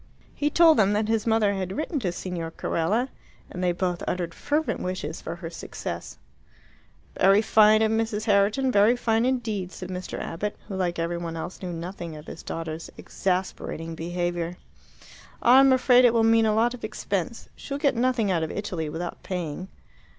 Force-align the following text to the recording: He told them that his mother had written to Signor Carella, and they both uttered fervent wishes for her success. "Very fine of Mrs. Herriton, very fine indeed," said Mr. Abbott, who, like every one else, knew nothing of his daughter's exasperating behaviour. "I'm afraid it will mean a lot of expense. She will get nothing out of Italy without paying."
He 0.33 0.49
told 0.49 0.77
them 0.79 0.93
that 0.93 1.07
his 1.07 1.27
mother 1.27 1.53
had 1.53 1.77
written 1.77 1.99
to 1.99 2.11
Signor 2.11 2.49
Carella, 2.49 3.09
and 3.51 3.63
they 3.63 3.71
both 3.71 4.01
uttered 4.07 4.33
fervent 4.33 4.79
wishes 4.79 5.21
for 5.21 5.35
her 5.35 5.49
success. 5.51 6.17
"Very 7.19 7.43
fine 7.43 7.83
of 7.83 7.91
Mrs. 7.91 8.23
Herriton, 8.25 8.71
very 8.71 8.95
fine 8.95 9.25
indeed," 9.25 9.71
said 9.71 9.89
Mr. 9.89 10.17
Abbott, 10.19 10.57
who, 10.67 10.75
like 10.75 10.97
every 10.97 11.17
one 11.19 11.37
else, 11.37 11.61
knew 11.61 11.71
nothing 11.71 12.15
of 12.15 12.25
his 12.25 12.41
daughter's 12.41 12.89
exasperating 12.97 13.93
behaviour. 13.93 14.57
"I'm 15.39 15.71
afraid 15.71 16.03
it 16.03 16.15
will 16.15 16.23
mean 16.23 16.47
a 16.47 16.55
lot 16.55 16.73
of 16.73 16.83
expense. 16.83 17.47
She 17.55 17.71
will 17.71 17.77
get 17.77 17.93
nothing 17.95 18.31
out 18.31 18.41
of 18.41 18.49
Italy 18.49 18.89
without 18.89 19.21
paying." 19.21 19.67